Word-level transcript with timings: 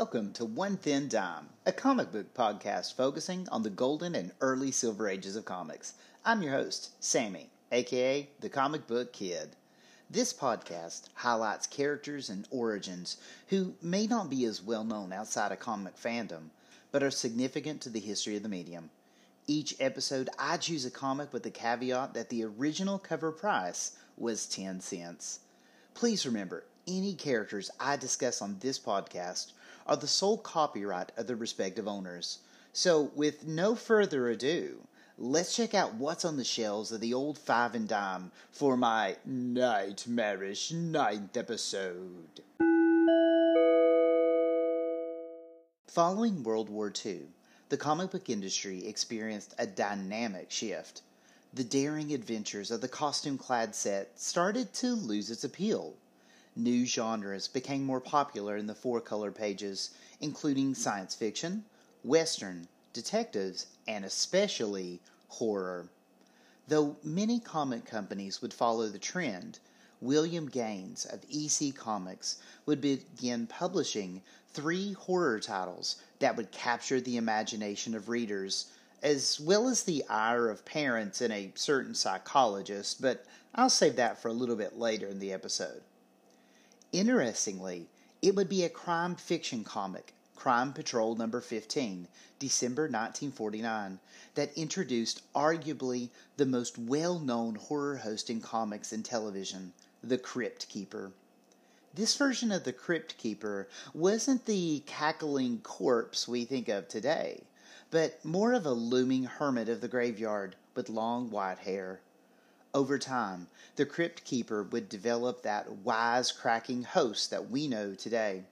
welcome 0.00 0.32
to 0.32 0.46
One 0.46 0.78
Thin 0.78 1.08
Dime, 1.08 1.50
a 1.66 1.72
comic 1.72 2.10
book 2.10 2.32
podcast 2.32 2.94
focusing 2.94 3.46
on 3.52 3.62
the 3.62 3.68
golden 3.68 4.14
and 4.14 4.32
early 4.40 4.70
silver 4.70 5.06
ages 5.06 5.36
of 5.36 5.44
comics. 5.44 5.92
I'm 6.24 6.42
your 6.42 6.54
host, 6.54 6.92
Sammy, 7.00 7.50
aka 7.70 8.26
the 8.40 8.48
Comic 8.48 8.86
Book 8.86 9.12
Kid. 9.12 9.56
This 10.08 10.32
podcast 10.32 11.02
highlights 11.12 11.66
characters 11.66 12.30
and 12.30 12.48
origins 12.50 13.18
who 13.48 13.74
may 13.82 14.06
not 14.06 14.30
be 14.30 14.46
as 14.46 14.62
well 14.62 14.84
known 14.84 15.12
outside 15.12 15.52
of 15.52 15.60
comic 15.60 16.00
fandom, 16.00 16.48
but 16.90 17.02
are 17.02 17.10
significant 17.10 17.82
to 17.82 17.90
the 17.90 18.00
history 18.00 18.38
of 18.38 18.42
the 18.42 18.48
medium. 18.48 18.88
Each 19.46 19.76
episode, 19.78 20.30
I 20.38 20.56
choose 20.56 20.86
a 20.86 20.90
comic 20.90 21.30
with 21.30 21.42
the 21.42 21.50
caveat 21.50 22.14
that 22.14 22.30
the 22.30 22.42
original 22.42 22.98
cover 22.98 23.32
price 23.32 23.98
was 24.16 24.46
10 24.46 24.80
cents. 24.80 25.40
Please 25.92 26.24
remember, 26.24 26.64
any 26.86 27.14
characters 27.14 27.70
I 27.78 27.96
discuss 27.96 28.40
on 28.40 28.58
this 28.60 28.78
podcast 28.78 29.52
are 29.86 29.96
the 29.96 30.06
sole 30.06 30.38
copyright 30.38 31.12
of 31.16 31.26
their 31.26 31.36
respective 31.36 31.88
owners. 31.88 32.38
So, 32.72 33.10
with 33.14 33.46
no 33.46 33.74
further 33.74 34.28
ado, 34.28 34.82
let's 35.18 35.54
check 35.54 35.74
out 35.74 35.94
what's 35.94 36.24
on 36.24 36.36
the 36.36 36.44
shelves 36.44 36.92
of 36.92 37.00
the 37.00 37.12
old 37.12 37.38
five 37.38 37.74
and 37.74 37.88
dime 37.88 38.30
for 38.52 38.76
my 38.76 39.16
nightmarish 39.24 40.72
ninth 40.72 41.36
episode. 41.36 42.42
Following 45.88 46.44
World 46.44 46.70
War 46.70 46.92
II, 47.04 47.22
the 47.68 47.76
comic 47.76 48.12
book 48.12 48.30
industry 48.30 48.86
experienced 48.86 49.54
a 49.58 49.66
dynamic 49.66 50.50
shift. 50.50 51.02
The 51.52 51.64
daring 51.64 52.12
adventures 52.12 52.70
of 52.70 52.80
the 52.80 52.88
costume 52.88 53.36
clad 53.36 53.74
set 53.74 54.20
started 54.20 54.72
to 54.74 54.94
lose 54.94 55.30
its 55.30 55.42
appeal 55.42 55.94
new 56.56 56.84
genres 56.84 57.48
became 57.48 57.84
more 57.84 58.00
popular 58.00 58.56
in 58.56 58.66
the 58.66 58.74
four 58.74 59.00
color 59.00 59.30
pages, 59.30 59.90
including 60.20 60.74
science 60.74 61.14
fiction, 61.14 61.64
western, 62.02 62.66
detectives, 62.92 63.66
and 63.86 64.04
especially 64.04 65.00
horror. 65.28 65.88
Though 66.66 66.96
many 67.02 67.40
comic 67.40 67.84
companies 67.84 68.42
would 68.42 68.52
follow 68.54 68.88
the 68.88 68.98
trend, 68.98 69.58
William 70.00 70.48
Gaines 70.48 71.04
of 71.04 71.24
EC 71.30 71.74
Comics 71.74 72.38
would 72.64 72.80
begin 72.80 73.46
publishing 73.46 74.22
three 74.52 74.92
horror 74.94 75.40
titles 75.40 75.96
that 76.18 76.36
would 76.36 76.50
capture 76.50 77.00
the 77.00 77.16
imagination 77.16 77.94
of 77.94 78.08
readers, 78.08 78.66
as 79.02 79.38
well 79.38 79.68
as 79.68 79.82
the 79.82 80.04
ire 80.08 80.48
of 80.48 80.64
parents 80.64 81.20
and 81.20 81.32
a 81.32 81.52
certain 81.54 81.94
psychologist, 81.94 83.00
but 83.00 83.24
I'll 83.54 83.70
save 83.70 83.96
that 83.96 84.20
for 84.20 84.28
a 84.28 84.32
little 84.32 84.56
bit 84.56 84.78
later 84.78 85.06
in 85.06 85.18
the 85.18 85.32
episode. 85.32 85.82
Interestingly, 86.92 87.88
it 88.20 88.34
would 88.34 88.48
be 88.48 88.64
a 88.64 88.68
crime 88.68 89.14
fiction 89.14 89.62
comic, 89.62 90.12
Crime 90.34 90.72
Patrol 90.72 91.14
number 91.14 91.40
15, 91.40 92.08
December 92.40 92.82
1949, 92.82 94.00
that 94.34 94.58
introduced 94.58 95.22
arguably 95.32 96.10
the 96.36 96.46
most 96.46 96.76
well 96.78 97.20
known 97.20 97.54
horror 97.54 97.98
host 97.98 98.28
in 98.28 98.40
comics 98.40 98.90
and 98.90 99.04
television, 99.04 99.72
the 100.02 100.18
Crypt 100.18 100.68
Keeper. 100.68 101.12
This 101.94 102.16
version 102.16 102.50
of 102.50 102.64
the 102.64 102.72
Crypt 102.72 103.16
Keeper 103.18 103.68
wasn't 103.94 104.46
the 104.46 104.82
cackling 104.84 105.60
corpse 105.60 106.26
we 106.26 106.44
think 106.44 106.68
of 106.68 106.88
today, 106.88 107.44
but 107.92 108.24
more 108.24 108.52
of 108.52 108.66
a 108.66 108.72
looming 108.72 109.24
hermit 109.24 109.68
of 109.68 109.80
the 109.80 109.86
graveyard 109.86 110.56
with 110.74 110.88
long 110.88 111.30
white 111.30 111.58
hair. 111.58 112.00
Over 112.72 112.98
time, 112.98 113.48
the 113.74 113.84
Crypt 113.84 114.24
Keeper 114.24 114.62
would 114.62 114.88
develop 114.88 115.42
that 115.42 115.70
wise-cracking 115.70 116.84
host 116.84 117.30
that 117.30 117.50
we 117.50 117.66
know 117.66 117.94
today, 117.94 118.44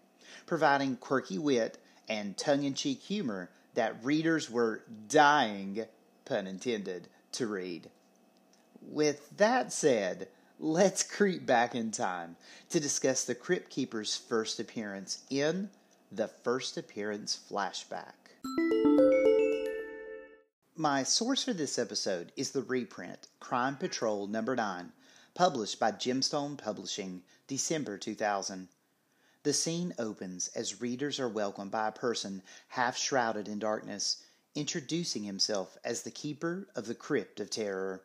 providing 0.44 0.96
quirky 0.96 1.38
wit 1.38 1.78
and 2.08 2.36
tongue-in-cheek 2.36 3.00
humor 3.00 3.50
that 3.74 4.04
readers 4.04 4.50
were 4.50 4.82
dying, 5.08 5.84
pun 6.24 6.48
intended, 6.48 7.06
to 7.32 7.46
read. 7.46 7.90
With 8.82 9.36
that 9.36 9.72
said, 9.72 10.28
let's 10.58 11.04
creep 11.04 11.46
back 11.46 11.76
in 11.76 11.92
time 11.92 12.36
to 12.70 12.80
discuss 12.80 13.22
the 13.22 13.36
Crypt 13.36 13.70
Keeper's 13.70 14.16
first 14.16 14.58
appearance 14.58 15.22
in 15.30 15.70
the 16.10 16.26
First 16.26 16.76
Appearance 16.76 17.38
Flashback. 17.48 18.14
My 20.80 21.02
source 21.02 21.42
for 21.42 21.52
this 21.52 21.76
episode 21.76 22.30
is 22.36 22.52
the 22.52 22.62
reprint 22.62 23.26
Crime 23.40 23.76
Patrol 23.76 24.28
Number 24.28 24.54
9, 24.54 24.92
published 25.34 25.80
by 25.80 25.90
Gemstone 25.90 26.56
Publishing, 26.56 27.24
December 27.48 27.98
2000. 27.98 28.68
The 29.42 29.52
scene 29.52 29.92
opens 29.98 30.46
as 30.54 30.80
readers 30.80 31.18
are 31.18 31.28
welcomed 31.28 31.72
by 31.72 31.88
a 31.88 31.92
person 31.92 32.44
half 32.68 32.96
shrouded 32.96 33.48
in 33.48 33.58
darkness, 33.58 34.22
introducing 34.54 35.24
himself 35.24 35.76
as 35.82 36.02
the 36.02 36.12
keeper 36.12 36.68
of 36.76 36.86
the 36.86 36.94
Crypt 36.94 37.40
of 37.40 37.50
Terror. 37.50 38.04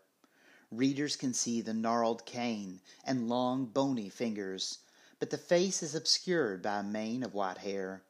Readers 0.71 1.15
can 1.15 1.35
see 1.35 1.61
the 1.61 1.75
gnarled 1.75 2.25
cane 2.25 2.81
and 3.05 3.29
long, 3.29 3.67
bony 3.67 4.09
fingers, 4.09 4.79
but 5.19 5.29
the 5.29 5.37
face 5.37 5.83
is 5.83 5.93
obscured 5.93 6.63
by 6.63 6.79
a 6.79 6.83
mane 6.83 7.21
of 7.21 7.35
white 7.35 7.59
hair. 7.59 8.01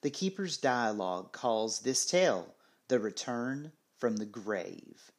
The 0.00 0.08
keeper's 0.08 0.56
dialogue 0.56 1.32
calls 1.32 1.80
this 1.80 2.06
tale 2.06 2.54
the 2.88 2.98
return 2.98 3.72
from 3.98 4.16
the 4.16 4.26
grave. 4.26 5.10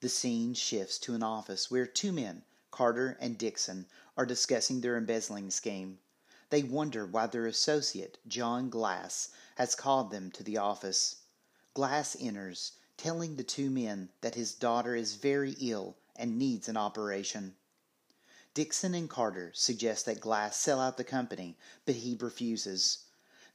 The 0.00 0.08
scene 0.08 0.54
shifts 0.54 0.98
to 1.00 1.14
an 1.14 1.22
office 1.22 1.70
where 1.70 1.86
two 1.86 2.12
men, 2.12 2.44
Carter 2.70 3.16
and 3.20 3.36
Dixon, 3.36 3.86
are 4.16 4.24
discussing 4.24 4.80
their 4.80 4.96
embezzling 4.96 5.50
scheme. 5.50 5.98
They 6.50 6.62
wonder 6.62 7.04
why 7.04 7.26
their 7.26 7.46
associate, 7.46 8.18
John 8.28 8.70
Glass, 8.70 9.30
has 9.56 9.74
called 9.74 10.10
them 10.10 10.30
to 10.32 10.44
the 10.44 10.56
office. 10.56 11.16
Glass 11.74 12.16
enters, 12.20 12.72
telling 12.96 13.36
the 13.36 13.42
two 13.42 13.70
men 13.70 14.10
that 14.20 14.36
his 14.36 14.54
daughter 14.54 14.94
is 14.94 15.16
very 15.16 15.56
ill 15.58 15.96
and 16.14 16.38
needs 16.38 16.68
an 16.68 16.76
operation. 16.76 17.56
Dixon 18.54 18.94
and 18.94 19.10
Carter 19.10 19.50
suggest 19.54 20.06
that 20.06 20.20
Glass 20.20 20.56
sell 20.56 20.80
out 20.80 20.96
the 20.96 21.04
company, 21.04 21.58
but 21.84 21.96
he 21.96 22.16
refuses. 22.18 22.98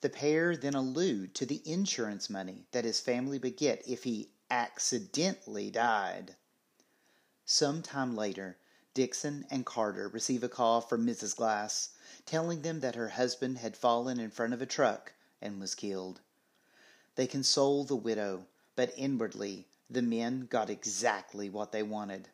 The 0.01 0.09
pair 0.09 0.57
then 0.57 0.73
allude 0.73 1.33
to 1.35 1.45
the 1.45 1.61
insurance 1.63 2.29
money 2.29 2.65
that 2.71 2.85
his 2.85 2.99
family 2.99 3.37
would 3.37 3.55
get 3.55 3.87
if 3.87 4.03
he 4.03 4.29
accidentally 4.51 5.71
died. 5.71 6.35
Some 7.45 7.81
time 7.81 8.15
later, 8.15 8.57
Dixon 8.93 9.45
and 9.49 9.65
Carter 9.65 10.09
receive 10.09 10.43
a 10.43 10.49
call 10.49 10.81
from 10.81 11.07
Mrs. 11.07 11.33
Glass 11.33 11.91
telling 12.25 12.61
them 12.61 12.81
that 12.81 12.95
her 12.95 13.07
husband 13.07 13.59
had 13.59 13.77
fallen 13.77 14.19
in 14.19 14.29
front 14.29 14.53
of 14.53 14.61
a 14.61 14.65
truck 14.65 15.13
and 15.41 15.59
was 15.59 15.73
killed. 15.73 16.19
They 17.15 17.27
console 17.27 17.85
the 17.85 17.95
widow, 17.95 18.47
but 18.75 18.93
inwardly 18.97 19.69
the 19.89 20.01
men 20.01 20.47
got 20.49 20.69
exactly 20.69 21.49
what 21.49 21.71
they 21.71 21.83
wanted. 21.83 22.27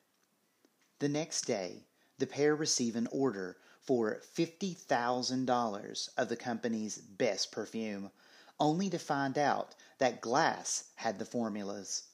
The 0.97 1.09
next 1.09 1.43
day, 1.43 1.85
the 2.17 2.25
pair 2.25 2.55
receive 2.55 2.95
an 2.95 3.07
order 3.11 3.57
for 3.79 4.21
$50,000 4.35 6.09
of 6.17 6.29
the 6.29 6.35
company's 6.35 6.97
best 6.97 7.51
perfume, 7.51 8.11
only 8.59 8.89
to 8.89 8.97
find 8.97 9.37
out 9.37 9.75
that 9.99 10.19
Glass 10.19 10.85
had 10.95 11.19
the 11.19 11.25
formulas. 11.25 12.06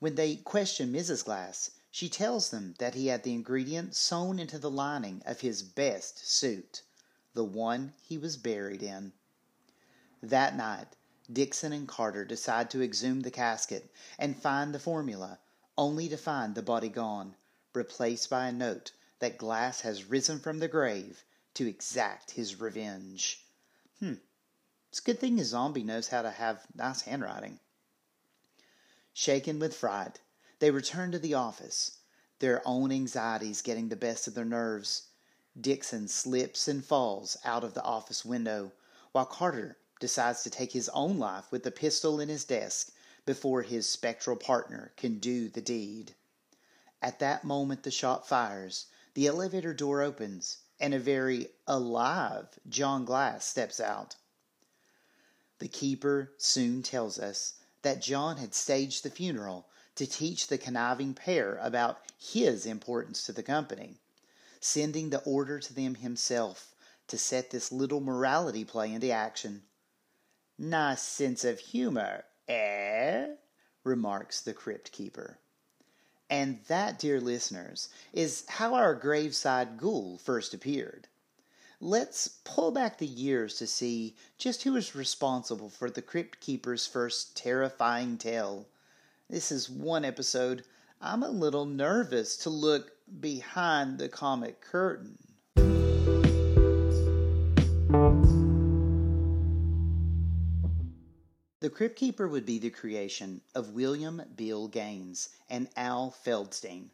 When 0.00 0.14
they 0.14 0.36
question 0.36 0.92
Mrs. 0.92 1.24
Glass, 1.24 1.72
she 1.90 2.08
tells 2.08 2.50
them 2.50 2.76
that 2.78 2.94
he 2.94 3.08
had 3.08 3.24
the 3.24 3.32
ingredient 3.32 3.96
sewn 3.96 4.38
into 4.38 4.56
the 4.56 4.70
lining 4.70 5.22
of 5.26 5.40
his 5.40 5.62
best 5.62 6.24
suit, 6.24 6.82
the 7.34 7.42
one 7.42 7.94
he 8.00 8.16
was 8.16 8.36
buried 8.36 8.80
in. 8.82 9.12
That 10.22 10.56
night, 10.56 10.94
Dixon 11.32 11.72
and 11.72 11.88
Carter 11.88 12.24
decide 12.24 12.70
to 12.70 12.82
exhume 12.82 13.22
the 13.22 13.32
casket 13.32 13.90
and 14.18 14.40
find 14.40 14.72
the 14.72 14.78
formula, 14.78 15.40
only 15.76 16.08
to 16.08 16.16
find 16.16 16.54
the 16.54 16.62
body 16.62 16.88
gone, 16.88 17.34
replaced 17.72 18.30
by 18.30 18.46
a 18.46 18.52
note 18.52 18.92
that 19.18 19.36
Glass 19.36 19.80
has 19.80 20.04
risen 20.04 20.38
from 20.38 20.60
the 20.60 20.68
grave 20.68 21.24
to 21.54 21.66
exact 21.66 22.30
his 22.30 22.60
revenge. 22.60 23.44
Hmm. 23.98 24.14
It's 24.90 25.00
a 25.00 25.02
good 25.02 25.18
thing 25.18 25.40
a 25.40 25.44
zombie 25.44 25.82
knows 25.82 26.06
how 26.06 26.22
to 26.22 26.30
have 26.30 26.68
nice 26.72 27.00
handwriting. 27.00 27.58
Shaken 29.20 29.58
with 29.58 29.74
fright, 29.74 30.20
they 30.60 30.70
return 30.70 31.10
to 31.10 31.18
the 31.18 31.34
office, 31.34 31.98
their 32.38 32.62
own 32.64 32.92
anxieties 32.92 33.62
getting 33.62 33.88
the 33.88 33.96
best 33.96 34.28
of 34.28 34.34
their 34.34 34.44
nerves. 34.44 35.08
Dixon 35.60 36.06
slips 36.06 36.68
and 36.68 36.84
falls 36.84 37.36
out 37.44 37.64
of 37.64 37.74
the 37.74 37.82
office 37.82 38.24
window, 38.24 38.70
while 39.10 39.26
Carter 39.26 39.76
decides 39.98 40.44
to 40.44 40.50
take 40.50 40.70
his 40.70 40.88
own 40.90 41.18
life 41.18 41.50
with 41.50 41.64
the 41.64 41.72
pistol 41.72 42.20
in 42.20 42.28
his 42.28 42.44
desk 42.44 42.92
before 43.26 43.62
his 43.62 43.90
spectral 43.90 44.36
partner 44.36 44.92
can 44.96 45.18
do 45.18 45.48
the 45.48 45.60
deed. 45.60 46.14
At 47.02 47.18
that 47.18 47.42
moment, 47.42 47.82
the 47.82 47.90
shot 47.90 48.24
fires, 48.24 48.86
the 49.14 49.26
elevator 49.26 49.74
door 49.74 50.00
opens, 50.00 50.58
and 50.78 50.94
a 50.94 51.00
very 51.00 51.48
alive 51.66 52.56
John 52.68 53.04
Glass 53.04 53.44
steps 53.44 53.80
out. 53.80 54.14
The 55.58 55.66
keeper 55.66 56.34
soon 56.38 56.84
tells 56.84 57.18
us 57.18 57.54
that 57.88 58.02
John 58.02 58.36
had 58.36 58.54
staged 58.54 59.02
the 59.02 59.08
funeral 59.08 59.66
to 59.94 60.06
teach 60.06 60.48
the 60.48 60.58
conniving 60.58 61.14
pair 61.14 61.56
about 61.62 62.02
his 62.18 62.66
importance 62.66 63.22
to 63.22 63.32
the 63.32 63.42
company, 63.42 63.96
sending 64.60 65.08
the 65.08 65.22
order 65.22 65.58
to 65.58 65.72
them 65.72 65.94
himself 65.94 66.74
to 67.06 67.16
set 67.16 67.48
this 67.48 67.72
little 67.72 68.02
morality 68.02 68.62
play 68.62 68.92
into 68.92 69.10
action. 69.10 69.62
Nice 70.58 71.00
sense 71.00 71.44
of 71.44 71.58
humor, 71.60 72.24
eh? 72.46 73.28
remarks 73.84 74.42
the 74.42 74.52
crypt 74.52 74.92
keeper. 74.92 75.38
And 76.28 76.60
that, 76.68 76.98
dear 76.98 77.22
listeners, 77.22 77.88
is 78.12 78.44
how 78.48 78.74
our 78.74 78.94
graveside 78.94 79.78
ghoul 79.78 80.18
first 80.18 80.52
appeared. 80.52 81.08
Let's 81.80 82.26
pull 82.42 82.72
back 82.72 82.98
the 82.98 83.06
years 83.06 83.54
to 83.58 83.66
see 83.68 84.16
just 84.36 84.64
who 84.64 84.72
was 84.72 84.96
responsible 84.96 85.70
for 85.70 85.88
the 85.88 86.02
Crypt 86.02 86.40
Keeper's 86.40 86.88
first 86.88 87.36
terrifying 87.36 88.18
tale. 88.18 88.66
This 89.30 89.52
is 89.52 89.70
one 89.70 90.04
episode 90.04 90.64
I'm 91.00 91.22
a 91.22 91.30
little 91.30 91.66
nervous 91.66 92.36
to 92.38 92.50
look 92.50 92.90
behind 93.20 93.98
the 93.98 94.08
comic 94.08 94.60
curtain. 94.60 95.18
The 101.60 101.70
Crypt 101.70 101.94
Keeper 101.94 102.26
would 102.26 102.44
be 102.44 102.58
the 102.58 102.70
creation 102.70 103.40
of 103.54 103.74
William 103.74 104.20
Bill 104.34 104.66
Gaines 104.66 105.28
and 105.48 105.68
Al 105.76 106.10
Feldstein. 106.10 106.90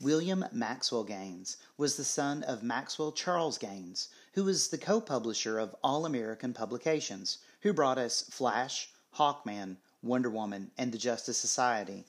William 0.00 0.44
Maxwell 0.50 1.04
Gaines 1.04 1.56
was 1.76 1.96
the 1.96 2.04
son 2.04 2.42
of 2.42 2.64
Maxwell 2.64 3.12
Charles 3.12 3.58
Gaines, 3.58 4.08
who 4.32 4.42
was 4.42 4.68
the 4.68 4.76
co 4.76 5.00
publisher 5.00 5.60
of 5.60 5.76
All 5.84 6.04
American 6.04 6.52
Publications, 6.52 7.38
who 7.60 7.72
brought 7.72 7.96
us 7.96 8.22
Flash, 8.22 8.90
Hawkman, 9.12 9.76
Wonder 10.02 10.30
Woman, 10.30 10.72
and 10.76 10.90
the 10.90 10.98
Justice 10.98 11.38
Society, 11.38 12.06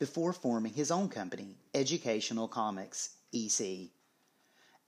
before 0.00 0.32
forming 0.32 0.74
his 0.74 0.90
own 0.90 1.08
company, 1.08 1.56
Educational 1.72 2.48
Comics, 2.48 3.10
EC. 3.32 3.90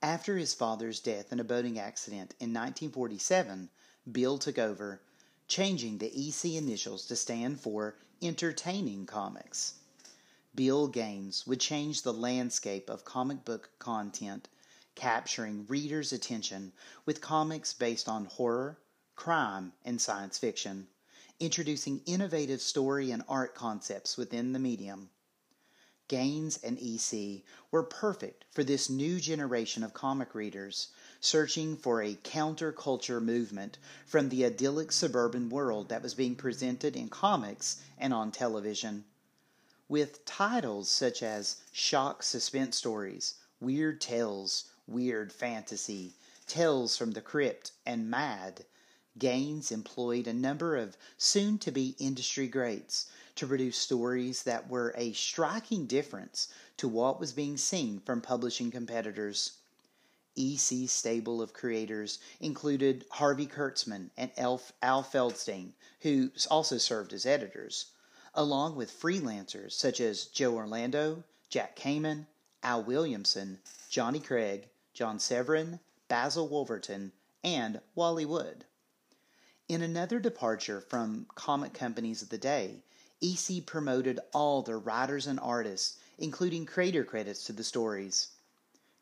After 0.03 0.37
his 0.37 0.53
father's 0.53 0.99
death 0.99 1.33
in 1.33 1.39
a 1.39 1.45
boating 1.45 1.79
accident 1.79 2.35
in 2.41 2.49
1947, 2.53 3.71
Bill 4.11 4.37
took 4.37 4.59
over 4.59 5.01
changing 5.47 5.99
the 5.99 6.29
EC 6.29 6.57
initials 6.57 7.07
to 7.07 7.15
stand 7.15 7.61
for 7.61 7.95
Entertaining 8.21 9.07
Comics. 9.07 9.75
Bill 10.55 10.87
Gaines 10.87 11.47
would 11.47 11.61
change 11.61 12.03
the 12.03 12.13
landscape 12.13 12.91
of 12.91 13.07
comic 13.07 13.43
book 13.43 13.71
content, 13.79 14.51
capturing 14.95 15.67
readers' 15.67 16.13
attention 16.13 16.75
with 17.07 17.23
comics 17.23 17.73
based 17.73 18.07
on 18.07 18.27
horror, 18.27 18.79
crime, 19.17 19.73
and 19.83 19.99
science 19.99 20.37
fiction, 20.37 20.89
introducing 21.41 22.03
innovative 22.05 22.61
story 22.61 23.11
and 23.11 23.25
art 23.29 23.55
concepts 23.55 24.19
within 24.19 24.53
the 24.53 24.59
medium. 24.59 25.09
Gaines 26.09 26.59
and 26.59 26.79
EC 26.79 27.45
were 27.71 27.83
perfect 27.83 28.45
for 28.51 28.63
this 28.63 28.91
new 28.91 29.19
generation 29.19 29.83
of 29.83 29.95
comic 29.95 30.35
readers 30.35 30.89
searching 31.19 31.79
for 31.79 32.03
a 32.03 32.17
counterculture 32.17 33.23
movement 33.23 33.79
from 34.05 34.29
the 34.29 34.45
idyllic 34.45 34.93
suburban 34.93 35.49
world 35.49 35.89
that 35.89 36.03
was 36.03 36.13
being 36.13 36.37
presented 36.37 36.95
in 36.95 37.09
comics 37.09 37.81
and 37.97 38.13
on 38.13 38.31
television. 38.31 39.07
With 39.93 40.25
titles 40.25 40.89
such 40.89 41.23
as 41.23 41.57
Shock 41.71 42.23
SuspenStories, 42.23 43.35
Weird 43.61 44.01
Tales, 44.01 44.71
Weird 44.87 45.31
Fantasy, 45.31 46.15
Tales 46.47 46.97
from 46.97 47.11
the 47.11 47.21
Crypt, 47.21 47.73
and 47.85 48.09
Mad, 48.09 48.65
Gaines 49.19 49.71
employed 49.71 50.27
a 50.27 50.33
number 50.33 50.79
of 50.79 50.97
soon 51.19 51.59
to 51.59 51.71
be 51.71 51.95
industry 51.99 52.49
greats 52.49 53.11
to 53.35 53.47
produce 53.47 53.77
stories 53.77 54.45
that 54.45 54.71
were 54.71 54.95
a 54.97 55.13
striking 55.13 55.85
difference 55.85 56.49
to 56.79 56.89
what 56.89 57.21
was 57.21 57.35
being 57.35 57.59
seen 57.59 58.01
from 58.01 58.23
publishing 58.23 58.71
competitors. 58.71 59.59
EC 60.39 60.89
stable 60.89 61.43
of 61.43 61.53
creators 61.53 62.19
included 62.41 63.05
Harvey 63.11 63.47
Kurtzman 63.47 64.09
and 64.17 64.31
Elf, 64.39 64.73
Al 64.81 65.03
Feldstein, 65.03 65.75
who 66.01 66.31
also 66.51 66.79
served 66.79 67.13
as 67.13 67.27
editors, 67.27 67.91
along 68.35 68.75
with 68.75 68.91
freelancers 68.91 69.73
such 69.73 70.01
as 70.01 70.25
Joe 70.27 70.55
Orlando, 70.55 71.25
Jack 71.51 71.77
Kamen, 71.77 72.27
Al 72.63 72.83
Williamson, 72.83 73.59
Johnny 73.91 74.21
Craig, 74.21 74.69
John 74.95 75.19
Severin, 75.19 75.81
Basil 76.09 76.49
Wolverton, 76.49 77.13
and 77.45 77.81
Wally 77.95 78.25
Wood. 78.25 78.65
In 79.69 79.83
another 79.83 80.19
departure 80.19 80.81
from 80.81 81.27
comic 81.35 81.75
companies 81.75 82.23
of 82.23 82.29
the 82.29 82.39
day, 82.39 82.83
EC 83.21 83.65
promoted 83.65 84.19
all 84.33 84.63
their 84.63 84.79
writers 84.79 85.27
and 85.27 85.39
artists, 85.41 85.99
including 86.19 86.67
creator 86.67 87.05
credits 87.05 87.45
to 87.45 87.53
the 87.53 87.65
stories. 87.65 88.29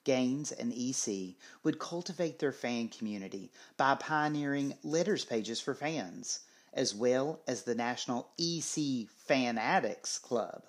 Gaines 0.04 0.52
and 0.52 0.72
EC 0.72 1.36
would 1.62 1.78
cultivate 1.78 2.38
their 2.38 2.52
fan 2.52 2.88
community 2.88 3.50
by 3.76 3.94
pioneering 3.94 4.76
letters 4.82 5.24
pages 5.24 5.60
for 5.60 5.74
fans, 5.74 6.40
as 6.72 6.94
well 6.94 7.40
as 7.46 7.62
the 7.62 7.74
national 7.74 8.30
EC 8.38 9.08
Fanatics 9.08 10.18
Club. 10.18 10.64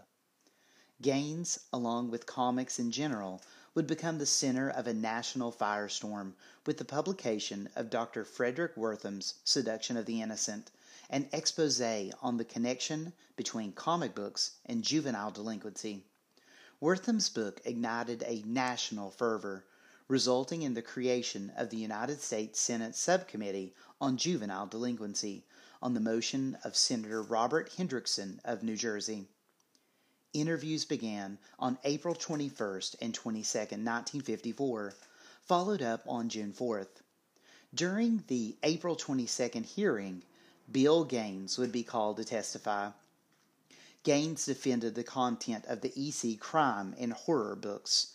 Gaines, 1.02 1.60
along 1.72 2.12
with 2.12 2.26
comics 2.26 2.80
in 2.80 2.92
general, 2.92 3.42
would 3.74 3.88
become 3.88 4.18
the 4.18 4.26
center 4.26 4.70
of 4.70 4.88
a 4.88 4.94
national 4.94 5.52
firestorm 5.52 6.34
with 6.66 6.78
the 6.78 6.86
publication 6.86 7.70
of 7.76 7.90
Dr. 7.90 8.26
Fredric 8.26 8.76
Wertham's 8.76 9.36
Seduction 9.44 9.96
of 9.96 10.06
the 10.06 10.22
Innocent, 10.22 10.72
an 11.10 11.30
expose 11.32 11.82
on 12.22 12.38
the 12.38 12.46
connection 12.46 13.14
between 13.36 13.72
comic 13.72 14.14
books 14.14 14.52
and 14.66 14.84
juvenile 14.84 15.32
delinquency. 15.32 16.04
Wortham's 16.80 17.30
book 17.30 17.62
ignited 17.64 18.24
a 18.24 18.44
national 18.46 19.12
fervor, 19.12 19.66
resulting 20.08 20.64
in 20.64 20.74
the 20.74 20.82
creation 20.82 21.52
of 21.56 21.70
the 21.70 21.78
United 21.78 22.22
States 22.22 22.60
Senate 22.60 22.96
Subcommittee 22.96 23.74
on 24.02 24.18
Juvenile 24.18 24.66
Delinquency 24.66 25.46
on 25.82 25.94
the 25.94 26.00
motion 26.00 26.58
of 26.64 26.76
Senator 26.76 27.22
Robert 27.22 27.72
Hendrickson 27.78 28.40
of 28.46 28.62
New 28.62 28.76
Jersey. 28.76 29.26
Interviews 30.34 30.86
began 30.86 31.40
on 31.60 31.78
April 31.84 32.16
21st 32.16 32.96
and 33.02 33.14
22nd, 33.14 33.84
1954, 33.84 34.94
followed 35.42 35.82
up 35.82 36.04
on 36.08 36.30
June 36.30 36.54
4th. 36.54 37.02
During 37.74 38.24
the 38.28 38.56
April 38.64 38.96
22nd 38.96 39.66
hearing, 39.66 40.24
Bill 40.72 41.04
Gaines 41.04 41.58
would 41.58 41.72
be 41.72 41.84
called 41.84 42.18
to 42.18 42.24
testify. 42.24 42.92
Gaines 44.04 44.46
defended 44.46 44.96
the 44.96 45.04
content 45.04 45.66
of 45.66 45.82
the 45.82 45.94
EC 45.96 46.40
crime 46.40 46.96
and 46.98 47.14
horror 47.14 47.56
books. 47.56 48.14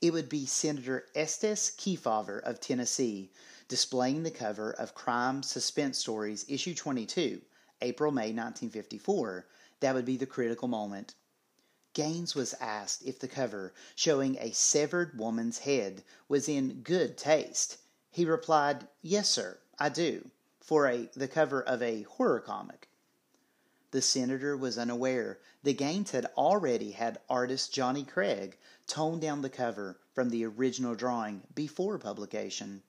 It 0.00 0.12
would 0.12 0.28
be 0.28 0.46
Senator 0.46 1.06
Estes 1.14 1.70
Kefauver 1.76 2.40
of 2.42 2.60
Tennessee 2.60 3.30
displaying 3.68 4.22
the 4.22 4.30
cover 4.30 4.72
of 4.72 4.94
Crime 4.94 5.42
SuspenStories, 5.42 6.44
issue 6.48 6.74
22, 6.74 7.42
April 7.82 8.10
May 8.10 8.32
1954, 8.32 9.46
that 9.80 9.94
would 9.94 10.06
be 10.06 10.16
the 10.16 10.26
critical 10.26 10.68
moment. 10.68 11.14
Gaines 11.92 12.34
was 12.34 12.54
asked 12.54 13.02
if 13.02 13.18
the 13.18 13.28
cover, 13.28 13.74
showing 13.94 14.38
a 14.38 14.52
severed 14.52 15.18
woman's 15.18 15.58
head, 15.58 16.02
was 16.28 16.48
in 16.48 16.82
good 16.82 17.18
taste. 17.18 17.76
He 18.10 18.24
replied, 18.24 18.88
Yes, 19.02 19.28
sir, 19.28 19.58
I 19.78 19.90
do, 19.90 20.30
for 20.60 20.86
a, 20.86 21.10
the 21.14 21.28
cover 21.28 21.62
of 21.62 21.82
a 21.82 22.02
horror 22.02 22.40
comic. 22.40 22.88
The 23.90 24.02
senator 24.02 24.56
was 24.56 24.78
unaware 24.78 25.40
that 25.62 25.78
Gaines 25.78 26.10
had 26.10 26.26
already 26.36 26.92
had 26.92 27.20
artist 27.28 27.72
Johnny 27.72 28.04
Craig 28.04 28.56
tone 28.86 29.18
down 29.20 29.42
the 29.42 29.50
cover 29.50 29.98
from 30.12 30.30
the 30.30 30.44
original 30.44 30.94
drawing 30.94 31.42
before 31.54 31.98
publication. 31.98 32.82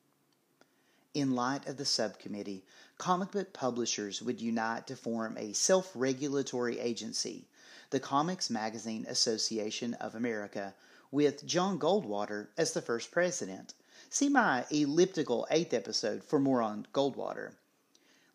In 1.19 1.35
light 1.35 1.67
of 1.67 1.75
the 1.75 1.83
subcommittee, 1.83 2.63
comic 2.97 3.31
book 3.31 3.51
publishers 3.51 4.21
would 4.21 4.39
unite 4.39 4.88
to 4.88 4.95
form 4.95 5.38
a 5.38 5.51
self 5.51 5.91
regulatory 5.93 6.79
agency, 6.79 7.45
the 7.89 7.99
Comics 7.99 8.49
Magazine 8.49 9.05
Association 9.05 9.95
of 9.95 10.15
America, 10.15 10.75
with 11.11 11.45
John 11.45 11.77
Goldwater 11.77 12.47
as 12.55 12.71
the 12.71 12.81
first 12.81 13.11
president. 13.11 13.73
See 14.09 14.29
my 14.29 14.65
elliptical 14.71 15.45
eighth 15.51 15.73
episode 15.73 16.23
for 16.23 16.39
more 16.39 16.61
on 16.61 16.88
Goldwater 16.93 17.51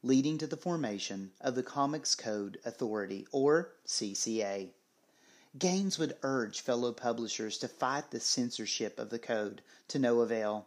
leading 0.03 0.37
to 0.37 0.47
the 0.47 0.55
formation 0.55 1.33
of 1.41 1.55
the 1.55 1.63
Comics 1.63 2.15
Code 2.15 2.59
Authority, 2.67 3.27
or 3.33 3.73
CCA. 3.87 4.69
Gaines 5.59 5.99
would 5.99 6.19
urge 6.23 6.61
fellow 6.61 6.93
publishers 6.93 7.57
to 7.57 7.67
fight 7.67 8.11
the 8.11 8.21
censorship 8.21 8.99
of 8.99 9.09
the 9.09 9.19
code 9.19 9.63
to 9.89 9.99
no 9.99 10.21
avail. 10.21 10.67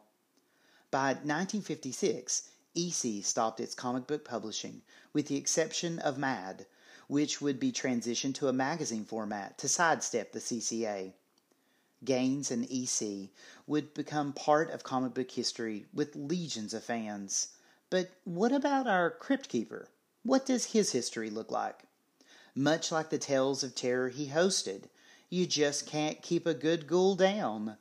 By 0.89 1.09
1956, 1.09 2.49
EC 2.73 3.25
stopped 3.25 3.59
its 3.59 3.75
comic 3.75 4.07
book 4.07 4.23
publishing, 4.23 4.83
with 5.11 5.27
the 5.27 5.35
exception 5.35 5.99
of 5.99 6.17
Mad, 6.17 6.65
which 7.07 7.41
would 7.41 7.59
be 7.59 7.73
transitioned 7.73 8.35
to 8.35 8.47
a 8.47 8.53
magazine 8.53 9.03
format 9.03 9.57
to 9.57 9.67
sidestep 9.67 10.31
the 10.31 10.39
CCA. 10.39 11.11
Gaines 12.05 12.51
and 12.51 12.71
EC 12.71 13.31
would 13.65 13.93
become 13.93 14.31
part 14.31 14.69
of 14.69 14.83
comic 14.83 15.13
book 15.13 15.31
history 15.31 15.87
with 15.93 16.15
legions 16.15 16.73
of 16.73 16.85
fans. 16.85 17.49
But 17.89 18.11
what 18.23 18.53
about 18.53 18.87
our 18.87 19.09
Crypt 19.09 19.49
Keeper? 19.49 19.89
What 20.23 20.45
does 20.45 20.67
his 20.71 20.93
history 20.93 21.29
look 21.29 21.51
like? 21.51 21.83
Much 22.55 22.93
like 22.93 23.09
the 23.09 23.17
tales 23.17 23.61
of 23.61 23.75
terror 23.75 24.07
he 24.07 24.29
hosted, 24.29 24.83
you 25.29 25.45
just 25.45 25.85
can't 25.85 26.21
keep 26.21 26.45
a 26.45 26.53
good 26.53 26.87
ghoul 26.87 27.15
down. 27.15 27.77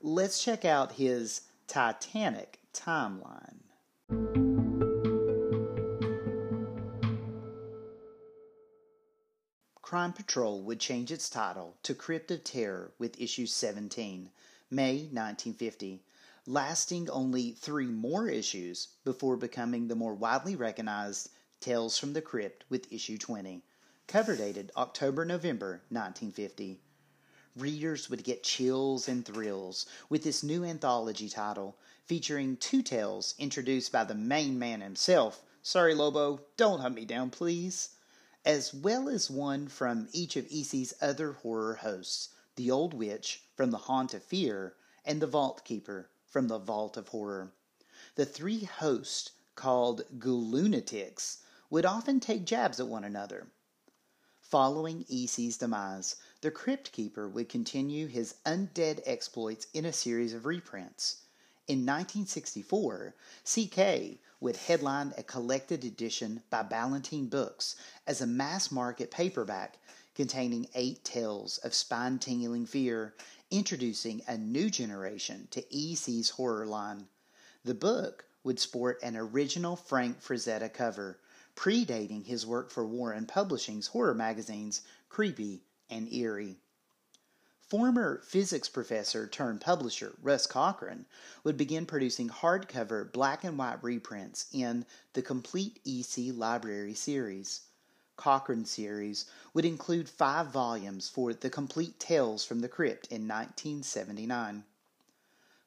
Let's 0.00 0.42
check 0.42 0.64
out 0.64 0.92
his 0.92 1.42
Titanic 1.68 2.60
timeline. 2.72 3.60
Crime 9.82 10.14
Patrol 10.14 10.62
would 10.62 10.80
change 10.80 11.12
its 11.12 11.28
title 11.28 11.76
to 11.82 11.94
Crypt 11.94 12.30
of 12.30 12.42
Terror 12.42 12.92
with 12.98 13.20
issue 13.20 13.44
17, 13.44 14.30
May 14.70 14.94
1950, 14.94 16.02
lasting 16.46 17.10
only 17.10 17.52
three 17.52 17.86
more 17.86 18.30
issues 18.30 18.88
before 19.04 19.36
becoming 19.36 19.88
the 19.88 19.94
more 19.94 20.14
widely 20.14 20.56
recognized 20.56 21.28
Tales 21.60 21.98
from 21.98 22.14
the 22.14 22.22
Crypt 22.22 22.64
with 22.70 22.90
issue 22.90 23.18
20, 23.18 23.62
cover 24.06 24.34
dated 24.36 24.72
October 24.74 25.26
November 25.26 25.82
1950. 25.90 26.80
Readers 27.58 28.08
would 28.08 28.22
get 28.22 28.44
chills 28.44 29.08
and 29.08 29.24
thrills 29.24 29.84
with 30.08 30.22
this 30.22 30.44
new 30.44 30.64
anthology 30.64 31.28
title 31.28 31.76
featuring 32.04 32.56
two 32.56 32.82
tales 32.82 33.34
introduced 33.36 33.90
by 33.90 34.04
the 34.04 34.14
main 34.14 34.60
man 34.60 34.80
himself. 34.80 35.42
Sorry, 35.60 35.92
Lobo, 35.92 36.40
don't 36.56 36.78
hunt 36.80 36.94
me 36.94 37.04
down, 37.04 37.30
please. 37.30 37.90
As 38.44 38.72
well 38.72 39.08
as 39.08 39.28
one 39.28 39.66
from 39.66 40.08
each 40.12 40.36
of 40.36 40.46
EC's 40.50 40.94
other 41.00 41.32
horror 41.32 41.74
hosts 41.74 42.28
the 42.54 42.70
Old 42.70 42.94
Witch 42.94 43.42
from 43.56 43.72
the 43.72 43.78
Haunt 43.78 44.14
of 44.14 44.22
Fear 44.22 44.76
and 45.04 45.20
the 45.20 45.26
Vault 45.26 45.64
Keeper 45.64 46.10
from 46.26 46.46
the 46.46 46.58
Vault 46.58 46.96
of 46.96 47.08
Horror. 47.08 47.52
The 48.14 48.24
three 48.24 48.64
hosts, 48.64 49.32
called 49.56 50.02
Ghoulunatics, 50.18 51.38
would 51.70 51.84
often 51.84 52.20
take 52.20 52.44
jabs 52.44 52.78
at 52.78 52.86
one 52.86 53.02
another. 53.02 53.48
Following 54.40 55.04
EC's 55.10 55.58
demise, 55.58 56.16
the 56.40 56.50
Crypt 56.52 56.92
Keeper 56.92 57.28
would 57.28 57.48
continue 57.48 58.06
his 58.06 58.36
undead 58.46 59.00
exploits 59.04 59.66
in 59.74 59.84
a 59.84 59.92
series 59.92 60.32
of 60.32 60.46
reprints. 60.46 61.22
In 61.66 61.84
1964, 61.84 63.16
CK 63.44 64.20
would 64.38 64.56
headline 64.56 65.12
a 65.18 65.24
collected 65.24 65.84
edition 65.84 66.44
by 66.48 66.62
Ballantine 66.62 67.26
Books 67.26 67.74
as 68.06 68.20
a 68.20 68.26
mass 68.26 68.70
market 68.70 69.10
paperback 69.10 69.78
containing 70.14 70.68
eight 70.76 71.02
tales 71.02 71.58
of 71.58 71.74
spine 71.74 72.20
tingling 72.20 72.66
fear, 72.66 73.16
introducing 73.50 74.22
a 74.28 74.38
new 74.38 74.70
generation 74.70 75.48
to 75.50 75.64
EC's 75.76 76.30
horror 76.30 76.66
line. 76.66 77.08
The 77.64 77.74
book 77.74 78.26
would 78.44 78.60
sport 78.60 79.00
an 79.02 79.16
original 79.16 79.74
Frank 79.74 80.22
Frazetta 80.22 80.72
cover, 80.72 81.18
predating 81.56 82.24
his 82.26 82.46
work 82.46 82.70
for 82.70 82.86
Warren 82.86 83.26
Publishing's 83.26 83.88
horror 83.88 84.14
magazines 84.14 84.82
Creepy 85.08 85.64
and 85.90 86.12
Eerie. 86.12 86.58
Former 87.68 88.22
physics 88.24 88.68
professor 88.68 89.26
turned 89.26 89.60
publisher 89.60 90.16
Russ 90.22 90.46
Cochran 90.46 91.04
would 91.44 91.58
begin 91.58 91.84
producing 91.84 92.30
hardcover 92.30 93.12
black 93.12 93.44
and 93.44 93.58
white 93.58 93.82
reprints 93.82 94.46
in 94.52 94.86
the 95.12 95.20
Complete 95.20 95.78
EC 95.84 96.34
Library 96.34 96.94
series. 96.94 97.60
Cochran's 98.16 98.70
series 98.70 99.26
would 99.52 99.66
include 99.66 100.08
five 100.08 100.46
volumes 100.48 101.10
for 101.10 101.34
The 101.34 101.50
Complete 101.50 102.00
Tales 102.00 102.42
from 102.44 102.60
the 102.60 102.68
Crypt 102.68 103.06
in 103.08 103.28
1979. 103.28 104.64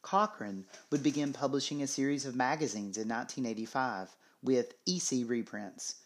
Cochran 0.01 0.65
would 0.89 1.03
begin 1.03 1.33
publishing 1.33 1.83
a 1.83 1.87
series 1.87 2.25
of 2.25 2.35
magazines 2.35 2.97
in 2.97 3.07
1985 3.07 4.17
with 4.41 4.73
EC 4.87 5.23
reprints. 5.29 5.97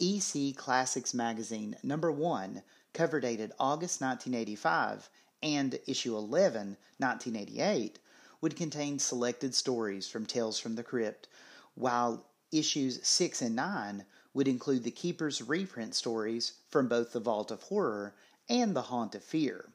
EC 0.00 0.56
Classics 0.56 1.14
Magazine 1.14 1.76
number 1.84 2.10
1 2.10 2.64
cover 2.94 3.20
dated 3.20 3.52
August 3.58 4.00
1985, 4.00 5.10
and 5.42 5.78
issue 5.86 6.16
11, 6.16 6.78
1988, 6.98 7.98
would 8.40 8.56
contain 8.56 8.98
selected 8.98 9.54
stories 9.54 10.08
from 10.08 10.24
Tales 10.24 10.58
from 10.58 10.76
the 10.76 10.82
Crypt, 10.82 11.28
while 11.74 12.24
issues 12.50 13.06
6 13.06 13.42
and 13.42 13.56
9 13.56 14.06
would 14.32 14.48
include 14.48 14.84
the 14.84 14.90
Keeper's 14.90 15.42
reprint 15.42 15.94
stories 15.94 16.52
from 16.70 16.88
both 16.88 17.12
the 17.12 17.20
Vault 17.20 17.50
of 17.50 17.64
Horror 17.64 18.14
and 18.48 18.74
the 18.74 18.82
Haunt 18.82 19.14
of 19.14 19.24
Fear. 19.24 19.68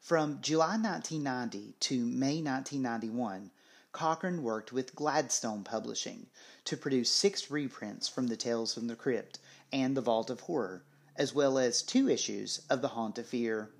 From 0.00 0.40
July 0.40 0.78
1990 0.78 1.74
to 1.80 2.06
May 2.06 2.40
1991, 2.40 3.50
Cochran 3.92 4.42
worked 4.42 4.72
with 4.72 4.94
Gladstone 4.94 5.64
Publishing 5.64 6.28
to 6.64 6.76
produce 6.76 7.10
six 7.10 7.50
reprints 7.50 8.08
from 8.08 8.28
the 8.28 8.36
Tales 8.36 8.74
from 8.74 8.86
the 8.86 8.96
Crypt 8.96 9.38
and 9.72 9.96
the 9.96 10.00
Vault 10.00 10.30
of 10.30 10.40
Horror, 10.40 10.84
as 11.18 11.34
well 11.34 11.58
as 11.58 11.82
two 11.82 12.08
issues 12.08 12.60
of 12.68 12.82
The 12.82 12.88
Haunt 12.88 13.18
of 13.18 13.26
Fear. 13.26 13.70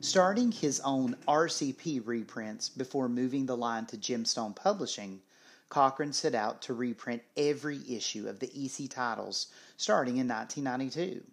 Starting 0.00 0.52
his 0.52 0.80
own 0.80 1.16
RCP 1.26 2.06
reprints 2.06 2.68
before 2.68 3.08
moving 3.08 3.46
the 3.46 3.56
line 3.56 3.86
to 3.86 3.96
Gemstone 3.96 4.54
Publishing, 4.54 5.22
Cochran 5.68 6.12
set 6.12 6.34
out 6.34 6.60
to 6.62 6.74
reprint 6.74 7.22
every 7.36 7.80
issue 7.88 8.28
of 8.28 8.38
the 8.38 8.50
EC 8.54 8.90
titles 8.90 9.46
starting 9.76 10.18
in 10.18 10.28
1992, 10.28 11.24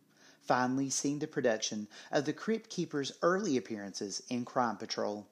finally 0.41 0.89
seeing 0.89 1.19
the 1.19 1.27
production 1.27 1.87
of 2.11 2.25
the 2.25 2.33
Crypt 2.33 2.69
Keeper's 2.69 3.11
early 3.21 3.57
appearances 3.57 4.23
in 4.29 4.45
Crime 4.45 4.77
Patrol. 4.77 5.27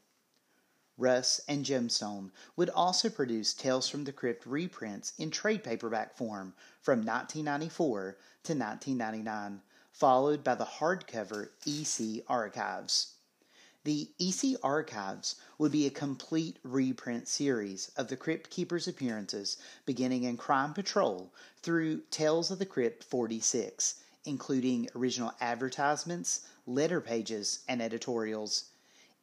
Russ 0.98 1.40
and 1.48 1.64
Gemstone 1.64 2.32
would 2.56 2.70
also 2.72 3.10
produce 3.10 3.54
Tales 3.54 3.88
from 3.88 4.04
the 4.04 4.12
Crypt 4.12 4.46
reprints 4.46 5.14
in 5.18 5.32
trade 5.32 5.64
paperback 5.64 6.16
form 6.16 6.54
from 6.82 7.06
1994 7.06 8.18
to 8.44 8.54
1999 8.54 9.62
followed 9.98 10.44
by 10.44 10.54
the 10.54 10.64
hardcover 10.64 11.50
EC 11.66 12.24
Archives. 12.28 13.14
The 13.84 14.12
EC 14.20 14.56
Archives 14.62 15.38
would 15.58 15.72
be 15.72 15.88
a 15.88 15.90
complete 15.90 16.60
reprint 16.62 17.28
series 17.28 17.90
of 17.98 18.08
the 18.08 18.16
Crypt 18.16 18.52
Keeper's 18.52 18.88
appearances 18.88 19.58
beginning 19.88 20.24
in 20.24 20.38
Crime 20.38 20.76
Patrol 20.76 21.34
through 21.64 22.02
Tales 22.12 22.52
of 22.52 22.60
the 22.60 22.66
Crypt 22.66 23.04
46, 23.06 23.96
including 24.24 24.88
original 24.96 25.34
advertisements, 25.42 26.42
letter 26.68 27.02
pages, 27.02 27.62
and 27.68 27.82
editorials. 27.82 28.66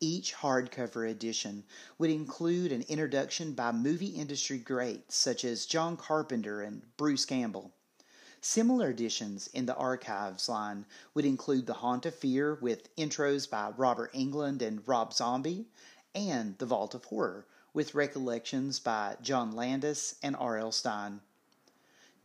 Each 0.00 0.34
hardcover 0.34 1.08
edition 1.08 1.62
would 1.98 2.10
include 2.10 2.72
an 2.72 2.82
introduction 2.88 3.52
by 3.52 3.70
movie 3.70 4.16
industry 4.16 4.58
greats 4.58 5.14
such 5.14 5.44
as 5.44 5.66
John 5.66 5.96
Carpenter 5.96 6.62
and 6.62 6.82
Bruce 6.96 7.24
Campbell. 7.24 7.72
Similar 8.46 8.90
additions 8.90 9.46
in 9.54 9.64
the 9.64 9.74
archives 9.74 10.50
line 10.50 10.84
would 11.14 11.24
include 11.24 11.64
The 11.66 11.80
Haunt 11.80 12.04
of 12.04 12.14
Fear 12.14 12.58
with 12.60 12.94
intros 12.94 13.48
by 13.48 13.70
Robert 13.70 14.12
Englund 14.12 14.60
and 14.60 14.86
Rob 14.86 15.14
Zombie, 15.14 15.70
and 16.14 16.58
The 16.58 16.66
Vault 16.66 16.94
of 16.94 17.06
Horror 17.06 17.46
with 17.72 17.94
recollections 17.94 18.80
by 18.80 19.16
John 19.22 19.52
Landis 19.52 20.16
and 20.22 20.36
R.L. 20.36 20.72
Stine. 20.72 21.22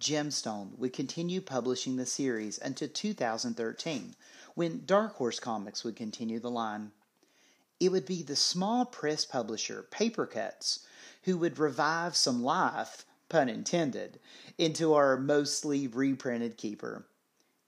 Gemstone 0.01 0.77
would 0.77 0.91
continue 0.91 1.39
publishing 1.39 1.95
the 1.95 2.05
series 2.05 2.57
until 2.57 2.89
2013, 2.89 4.13
when 4.55 4.85
Dark 4.85 5.13
Horse 5.15 5.39
Comics 5.39 5.85
would 5.85 5.95
continue 5.95 6.41
the 6.41 6.51
line. 6.51 6.91
It 7.79 7.93
would 7.93 8.05
be 8.05 8.23
the 8.23 8.35
small 8.35 8.83
press 8.83 9.23
publisher 9.23 9.87
Papercutz 9.89 10.79
who 11.23 11.37
would 11.37 11.57
revive 11.57 12.17
some 12.17 12.43
life 12.43 13.05
pun 13.29 13.47
intended, 13.47 14.19
into 14.57 14.93
our 14.93 15.15
mostly 15.17 15.87
reprinted 15.87 16.57
keeper. 16.57 17.07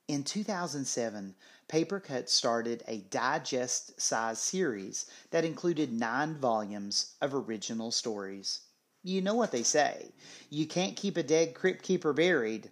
In 0.08 0.24
2007, 0.26 1.36
Papercutz 1.70 2.30
started 2.30 2.84
a 2.86 2.98
digest 2.98 4.02
size 4.02 4.42
series 4.42 5.06
that 5.30 5.46
included 5.46 5.94
nine 5.94 6.36
volumes 6.36 7.14
of 7.22 7.34
original 7.34 7.92
stories. 7.92 8.62
You 9.04 9.22
know 9.22 9.36
what 9.36 9.52
they 9.52 9.64
say 9.64 10.12
you 10.50 10.68
can't 10.68 10.98
keep 10.98 11.16
a 11.16 11.24
dead 11.24 11.56
crypt 11.56 11.82
keeper 11.82 12.12
buried, 12.12 12.72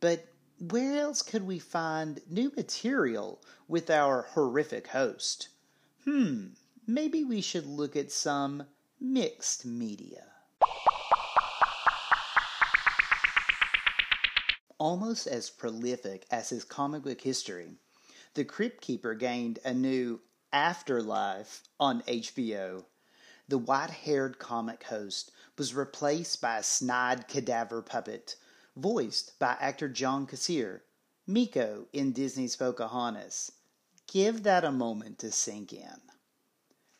but 0.00 0.26
where 0.58 0.98
else 0.98 1.20
could 1.20 1.46
we 1.46 1.58
find 1.58 2.22
new 2.30 2.50
material 2.56 3.42
with 3.68 3.90
our 3.90 4.22
horrific 4.22 4.86
host? 4.86 5.48
Hmm, 6.04 6.54
maybe 6.86 7.24
we 7.24 7.40
should 7.40 7.66
look 7.66 7.94
at 7.94 8.10
some 8.10 8.64
mixed 8.98 9.66
media. 9.66 10.24
Almost 14.80 15.26
as 15.26 15.50
prolific 15.50 16.24
as 16.30 16.48
his 16.48 16.64
comic 16.64 17.02
book 17.02 17.20
history, 17.20 17.76
The 18.32 18.46
Crypt 18.46 18.80
Keeper 18.80 19.12
gained 19.14 19.58
a 19.62 19.74
new 19.74 20.22
afterlife 20.54 21.64
on 21.78 22.00
HBO. 22.04 22.86
The 23.46 23.58
white 23.58 23.90
haired 23.90 24.38
comic 24.38 24.84
host 24.84 25.32
was 25.58 25.74
replaced 25.74 26.40
by 26.40 26.56
a 26.56 26.62
snide 26.62 27.28
cadaver 27.28 27.82
puppet, 27.82 28.36
voiced 28.74 29.38
by 29.38 29.58
actor 29.60 29.90
John 29.90 30.26
Kassir, 30.26 30.80
Meeko 31.28 31.86
in 31.92 32.12
Disney's 32.12 32.56
Pocahontas. 32.56 33.52
Give 34.06 34.44
that 34.44 34.64
a 34.64 34.72
moment 34.72 35.18
to 35.18 35.30
sink 35.30 35.74
in. 35.74 36.00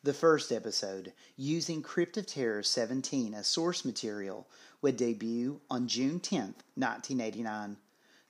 The 0.02 0.14
first 0.14 0.50
episode, 0.50 1.12
using 1.36 1.82
Crypt 1.82 2.16
of 2.16 2.24
Terror 2.24 2.62
17 2.62 3.34
as 3.34 3.46
source 3.46 3.84
material, 3.84 4.48
would 4.80 4.96
debut 4.96 5.60
on 5.68 5.88
June 5.88 6.20
10, 6.20 6.54
1989. 6.74 7.76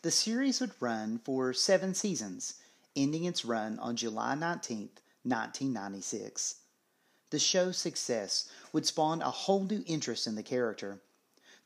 The 0.03 0.11
series 0.11 0.61
would 0.61 0.73
run 0.81 1.21
for 1.21 1.53
seven 1.53 1.95
seasons, 1.95 2.55
ending 2.97 3.23
its 3.23 3.45
run 3.45 3.79
on 3.79 3.95
July 3.95 4.35
19, 4.35 4.91
1996. 5.23 6.57
The 7.31 7.39
show's 7.39 7.79
success 7.79 8.49
would 8.73 8.85
spawn 8.85 9.23
a 9.23 9.31
whole 9.31 9.63
new 9.63 9.85
interest 9.87 10.27
in 10.27 10.35
the 10.35 10.43
character. 10.43 11.01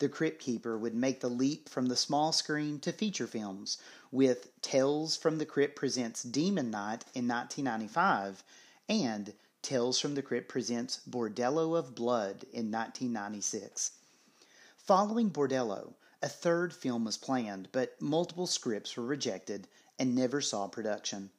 the 0.01 0.11
Crypt 0.11 0.39
Keeper 0.39 0.77
would 0.77 0.95
make 0.95 1.21
the 1.21 1.31
leap 1.31 1.67
from 1.71 1.87
the 1.87 1.97
small 1.97 2.31
screen 2.31 2.79
to 2.81 2.93
feature 2.93 3.27
films 3.27 3.79
with 4.11 4.51
Tales 4.61 5.17
from 5.17 5.39
the 5.39 5.47
Crypt 5.47 5.77
Presents 5.77 6.23
Demon 6.23 6.71
Knight 6.71 7.07
in 7.15 7.27
1995 7.27 8.45
and 8.87 9.33
Tales 9.65 9.99
from 9.99 10.15
the 10.15 10.21
Crypt 10.21 10.47
Presents 10.47 11.01
Bordello 11.09 11.75
of 11.75 11.95
Blood 11.95 12.45
in 12.53 12.71
1996. 12.71 13.93
Following 14.77 15.31
Bordello, 15.31 15.95
a 16.21 16.29
third 16.29 16.75
film 16.75 17.07
was 17.07 17.17
planned, 17.17 17.71
but 17.73 17.99
multiple 17.99 18.47
scripts 18.47 18.95
were 18.95 19.07
rejected 19.07 19.67
and 19.99 20.15
never 20.15 20.43
saw 20.43 20.69
production. 20.69 21.31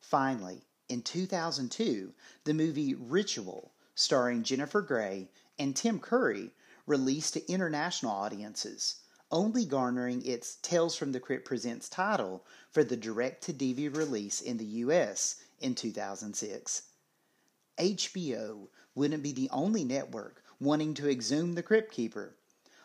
Finally, 0.00 0.66
in 0.88 1.00
2002, 1.00 2.12
the 2.42 2.52
movie 2.52 2.96
Ritual, 2.96 3.72
starring 3.94 4.42
Jennifer 4.42 4.82
Grey 4.82 5.30
and 5.56 5.76
Tim 5.76 6.00
Curry, 6.00 6.52
released 6.88 7.34
to 7.34 7.48
international 7.48 8.10
audiences, 8.10 8.96
only 9.30 9.64
garnering 9.64 10.26
its 10.26 10.56
Tales 10.56 10.96
from 10.96 11.12
the 11.12 11.20
Crypt 11.20 11.44
Presents 11.44 11.88
title 11.88 12.44
for 12.72 12.82
the 12.82 12.96
direct 12.96 13.44
to 13.44 13.52
DVD 13.52 13.94
release 13.94 14.40
in 14.40 14.56
the 14.56 14.64
US 14.64 15.36
in 15.60 15.76
2006. 15.76 16.82
HBO 17.80 18.68
wouldn't 18.94 19.22
be 19.22 19.32
the 19.32 19.48
only 19.50 19.84
network 19.84 20.44
wanting 20.60 20.92
to 20.92 21.08
exhume 21.08 21.54
the 21.54 21.62
Crypt 21.62 21.90
Keeper. 21.90 22.36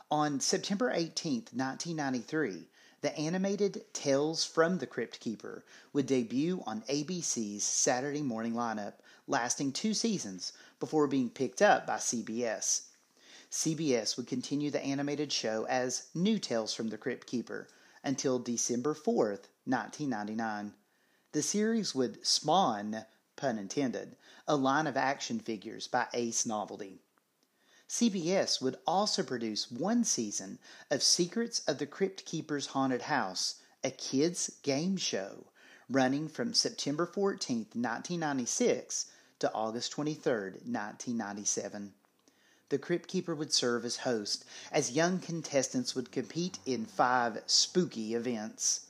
On 0.09 0.39
September 0.39 0.89
18, 0.89 1.47
1993, 1.51 2.69
the 3.01 3.17
animated 3.17 3.83
Tales 3.91 4.45
from 4.45 4.77
the 4.77 4.87
Crypt 4.87 5.19
Keeper 5.19 5.65
would 5.91 6.05
debut 6.05 6.63
on 6.65 6.83
ABC's 6.83 7.63
Saturday 7.65 8.21
morning 8.21 8.53
lineup, 8.53 8.93
lasting 9.27 9.73
two 9.73 9.93
seasons 9.93 10.53
before 10.79 11.07
being 11.07 11.29
picked 11.29 11.61
up 11.61 11.85
by 11.85 11.97
CBS. 11.97 12.83
CBS 13.51 14.15
would 14.15 14.27
continue 14.27 14.71
the 14.71 14.81
animated 14.81 15.29
show 15.31 15.65
as 15.65 16.07
New 16.13 16.39
Tales 16.39 16.73
from 16.73 16.87
the 16.87 16.97
Crypt 16.97 17.27
Keeper 17.27 17.67
until 18.01 18.39
December 18.39 18.93
4th, 18.93 19.49
1999. 19.65 20.73
The 21.33 21.41
series 21.41 21.93
would 21.93 22.25
spawn, 22.25 23.05
pun 23.35 23.57
intended, 23.57 24.15
a 24.47 24.55
line 24.55 24.87
of 24.87 24.95
action 24.95 25.39
figures 25.39 25.87
by 25.87 26.07
Ace 26.13 26.45
Novelty. 26.45 27.01
CBS 27.87 28.61
would 28.61 28.77
also 28.87 29.23
produce 29.23 29.69
one 29.69 30.03
season 30.03 30.59
of 30.89 31.03
Secrets 31.03 31.59
of 31.67 31.77
the 31.77 31.85
Crypt 31.85 32.25
Keeper's 32.25 32.67
Haunted 32.67 33.03
House, 33.03 33.55
a 33.83 33.91
kids' 33.91 34.51
game 34.63 34.97
show 34.97 35.45
running 35.89 36.27
from 36.27 36.53
September 36.53 37.05
14, 37.05 37.57
1996 37.73 39.05
to 39.37 39.53
August 39.53 39.91
23, 39.91 40.31
1997. 40.33 41.93
The 42.69 42.79
Crypt 42.79 43.07
Keeper 43.07 43.35
would 43.35 43.53
serve 43.53 43.85
as 43.85 43.97
host, 43.97 44.43
as 44.71 44.91
young 44.91 45.19
contestants 45.19 45.93
would 45.93 46.11
compete 46.11 46.57
in 46.65 46.85
five 46.85 47.43
spooky 47.45 48.15
events. 48.15 48.87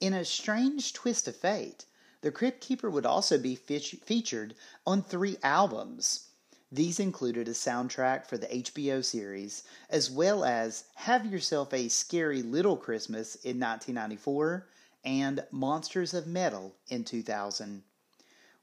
In 0.00 0.14
a 0.14 0.24
strange 0.24 0.94
twist 0.94 1.28
of 1.28 1.36
fate, 1.36 1.84
the 2.26 2.32
Crypt 2.32 2.60
Keeper 2.60 2.90
would 2.90 3.06
also 3.06 3.38
be 3.38 3.54
featured 3.54 4.56
on 4.84 5.00
three 5.00 5.36
albums. 5.44 6.30
These 6.72 6.98
included 6.98 7.46
a 7.46 7.52
soundtrack 7.52 8.26
for 8.26 8.36
the 8.36 8.48
HBO 8.48 9.04
series, 9.04 9.62
as 9.88 10.10
well 10.10 10.44
as 10.44 10.86
Have 10.96 11.24
Yourself 11.24 11.72
a 11.72 11.86
Scary 11.86 12.42
Little 12.42 12.76
Christmas 12.76 13.36
in 13.36 13.60
1994 13.60 14.66
and 15.04 15.46
Monsters 15.52 16.14
of 16.14 16.26
Metal 16.26 16.74
in 16.88 17.04
2000. 17.04 17.84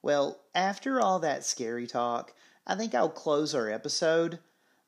Well, 0.01 0.41
after 0.53 1.00
all 1.00 1.20
that 1.20 1.46
scary 1.46 1.88
talk, 1.88 2.34
I 2.67 2.75
think 2.75 2.93
I'll 2.93 3.08
close 3.08 3.55
our 3.55 3.70
episode. 3.70 4.39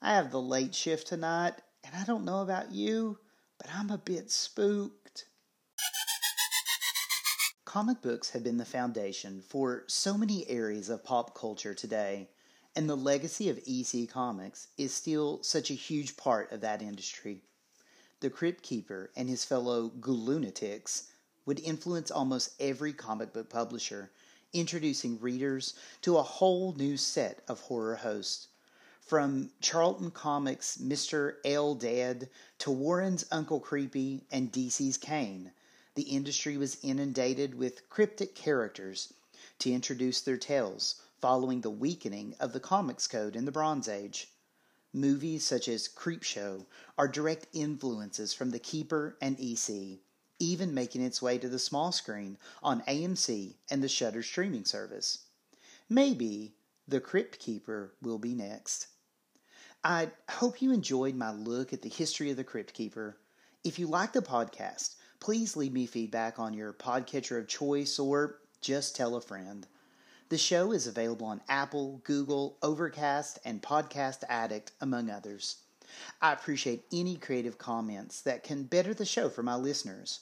I 0.01 0.15
have 0.15 0.32
the 0.32 0.41
late 0.41 0.75
shift 0.75 1.08
tonight, 1.08 1.53
and 1.82 1.95
I 1.95 2.04
don't 2.04 2.26
know 2.26 2.41
about 2.41 2.73
you, 2.73 3.19
but 3.58 3.69
I'm 3.73 3.89
a 3.89 3.97
bit 3.97 4.32
spooked. 4.32 5.05
Comic 7.76 8.02
books 8.02 8.30
have 8.30 8.42
been 8.42 8.56
the 8.56 8.64
foundation 8.64 9.42
for 9.42 9.84
so 9.88 10.18
many 10.18 10.50
areas 10.50 10.88
of 10.88 11.04
pop 11.04 11.36
culture 11.36 11.74
today, 11.74 12.30
and 12.74 12.90
the 12.90 12.96
legacy 12.96 13.50
of 13.50 13.60
EC 13.68 14.10
Comics 14.10 14.70
is 14.78 14.94
still 14.94 15.44
such 15.44 15.70
a 15.70 15.74
huge 15.74 16.16
part 16.16 16.54
of 16.54 16.62
that 16.62 16.82
industry. 16.82 17.42
The 18.22 18.30
Crypt 18.30 18.64
Keeper 18.64 19.12
and 19.18 19.28
his 19.28 19.44
fellow 19.44 19.90
Ghoulunatics 20.00 21.08
would 21.46 21.60
influence 21.60 22.10
almost 22.10 22.54
every 22.62 22.94
comic 22.94 23.34
book 23.34 23.50
publisher, 23.50 24.10
introducing 24.54 25.20
readers 25.20 25.74
to 26.04 26.16
a 26.16 26.24
whole 26.24 26.72
new 26.78 26.96
set 26.96 27.44
of 27.50 27.60
horror 27.60 27.98
hosts. 27.98 28.48
From 29.02 29.52
Charlton 29.60 30.12
Comics' 30.12 30.78
Mr. 30.78 31.40
L. 31.44 31.76
Dedd 31.76 32.30
to 32.60 32.72
Warren's 32.72 33.26
Uncle 33.34 33.60
Creepy 33.60 34.24
and 34.32 34.50
DC's 34.50 34.98
Cain, 34.98 35.52
the 35.95 36.03
industry 36.03 36.58
was 36.58 36.77
inundated 36.84 37.55
with 37.55 37.89
cryptic 37.89 38.36
characters 38.36 39.13
to 39.60 39.71
introduce 39.71 40.21
their 40.21 40.38
tales 40.38 41.01
following 41.21 41.62
the 41.62 41.69
weakening 41.69 42.36
of 42.39 42.53
the 42.53 42.60
Comics 42.60 43.08
Code 43.08 43.36
in 43.36 43.45
the 43.45 43.51
Bronze 43.51 43.88
Age. 43.88 44.31
Movies 44.93 45.45
such 45.45 45.67
as 45.67 45.88
Creepshow 45.88 46.65
are 46.97 47.08
direct 47.08 47.47
influences 47.53 48.34
from 48.34 48.51
The 48.51 48.60
Keeper 48.60 49.17
and 49.21 49.39
EC, 49.39 49.99
even 50.38 50.73
making 50.73 51.01
its 51.01 51.21
way 51.21 51.38
to 51.38 51.49
the 51.49 51.60
small 51.60 51.91
screen 51.91 52.38
on 52.62 52.81
AMC 52.81 53.55
and 53.69 53.81
the 53.81 53.88
Shudder 53.88 54.21
streaming 54.23 54.65
service. 54.65 55.19
Maybe 55.89 56.55
The 56.88 56.99
Crypt 56.99 57.39
Keeper 57.39 57.93
will 58.01 58.19
be 58.19 58.34
next. 58.34 58.88
I 59.84 60.12
hope 60.29 60.62
you 60.62 60.71
enjoyed 60.71 61.15
my 61.15 61.31
look 61.31 61.71
at 61.71 61.81
the 61.81 61.89
history 61.89 62.29
of 62.31 62.38
The 62.38 62.43
Crypt 62.43 62.73
Keeper. 62.73 63.17
If 63.63 63.79
you 63.79 63.88
like 63.88 64.13
the 64.13 64.21
podcast, 64.21 64.95
please 65.26 65.58
leave 65.58 65.74
me 65.74 65.88
feedback 65.88 66.38
on 66.38 66.54
your 66.54 66.72
podcatcher 66.72 67.40
of 67.40 67.48
choice 67.48 67.98
or 67.98 68.38
just 68.62 68.96
tell 68.96 69.16
a 69.16 69.22
friend. 69.22 69.66
The 70.30 70.38
show 70.38 70.72
is 70.72 70.86
available 70.86 71.26
on 71.26 71.42
Apple, 71.50 72.00
Google, 72.04 72.60
Overcast, 72.62 73.40
and 73.44 73.60
Podcast 73.60 74.24
Addict, 74.30 74.74
among 74.82 75.10
others. 75.10 75.56
I 76.22 76.32
appreciate 76.32 76.86
any 76.94 77.16
creative 77.16 77.58
comments 77.58 78.22
that 78.22 78.44
can 78.44 78.66
better 78.66 78.94
the 78.94 79.04
show 79.04 79.28
for 79.28 79.42
my 79.42 79.56
listeners. 79.56 80.20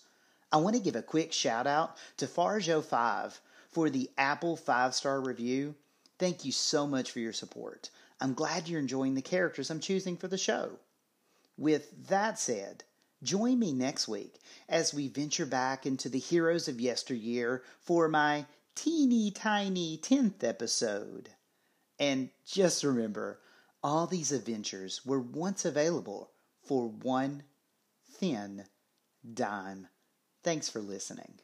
I 0.54 0.56
want 0.56 0.78
to 0.78 0.82
give 0.82 0.96
a 0.96 1.02
quick 1.02 1.34
shout 1.34 1.68
out 1.68 1.98
to 2.16 2.26
Farjo5 2.26 3.40
for 3.72 3.90
the 3.90 4.10
Apple 4.18 4.56
5 4.56 4.96
star 4.96 5.20
review. 5.20 5.76
Thank 6.18 6.46
you 6.46 6.54
so 6.54 6.88
much 6.88 7.12
for 7.12 7.20
your 7.20 7.34
support. 7.34 7.90
I'm 8.22 8.34
glad 8.34 8.70
you're 8.70 8.80
enjoying 8.80 9.16
the 9.16 9.22
characters 9.22 9.70
I'm 9.70 9.82
choosing 9.82 10.16
for 10.16 10.30
the 10.30 10.38
show. 10.38 10.80
With 11.58 12.08
that 12.08 12.40
said, 12.40 12.86
Join 13.24 13.58
me 13.58 13.72
next 13.72 14.08
week 14.08 14.42
as 14.68 14.94
we 14.94 15.08
venture 15.08 15.46
back 15.46 15.86
into 15.86 16.10
the 16.10 16.20
heroes 16.20 16.68
of 16.68 16.82
yesteryear 16.82 17.64
for 17.80 18.10
my 18.10 18.46
teeny 18.76 19.32
tiny 19.32 19.98
10th 19.98 20.44
episode. 20.44 21.30
And 21.98 22.32
just 22.46 22.84
remember, 22.84 23.40
all 23.82 24.08
these 24.08 24.34
adventures 24.34 25.06
were 25.06 25.22
once 25.22 25.64
available 25.64 26.32
for 26.62 26.90
one 26.90 27.44
thin 28.04 28.66
dime. 29.34 29.88
Thanks 30.44 30.70
for 30.70 30.82
listening. 30.82 31.40